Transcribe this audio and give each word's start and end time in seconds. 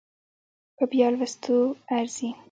په 0.75 0.83
بيا 0.91 1.07
لوستو 1.15 1.55
ارزي 1.97 2.29